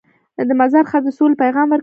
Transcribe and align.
د 0.47 0.51
مزار 0.59 0.85
ښار 0.91 1.01
د 1.05 1.09
سولې 1.17 1.35
پیغام 1.43 1.67
ورکوي. 1.69 1.79